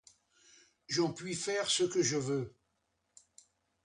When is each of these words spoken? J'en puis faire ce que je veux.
J'en 0.87 1.13
puis 1.13 1.35
faire 1.35 1.69
ce 1.69 1.83
que 1.83 2.01
je 2.01 2.17
veux. 2.17 2.55